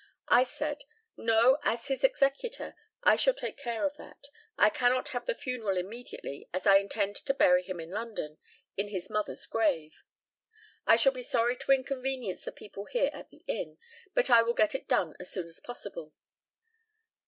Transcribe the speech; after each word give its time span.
I 0.29 0.45
said, 0.45 0.83
"No; 1.15 1.59
as 1.61 1.87
his 1.87 2.03
executor, 2.03 2.73
I 3.03 3.15
shall 3.15 3.35
take 3.35 3.55
care 3.57 3.85
of 3.85 3.97
that. 3.97 4.29
I 4.57 4.71
cannot 4.71 5.09
have 5.09 5.27
the 5.27 5.35
funeral 5.35 5.77
immediately, 5.77 6.49
as 6.53 6.65
I 6.65 6.77
intend 6.77 7.17
to 7.17 7.33
bury 7.35 7.61
him 7.61 7.79
in 7.79 7.91
London, 7.91 8.39
in 8.75 8.87
his 8.87 9.11
mother's 9.11 9.45
grave. 9.45 9.93
I 10.87 10.95
shall 10.95 11.11
be 11.13 11.21
sorry 11.21 11.55
to 11.57 11.71
inconvenience 11.71 12.45
the 12.45 12.51
people 12.51 12.85
here 12.85 13.11
at 13.13 13.29
the 13.29 13.43
inn, 13.45 13.77
but 14.15 14.31
I 14.31 14.41
will 14.41 14.55
get 14.55 14.73
it 14.73 14.87
done 14.87 15.15
as 15.19 15.29
soon 15.31 15.47
as 15.47 15.59
possible." 15.59 16.15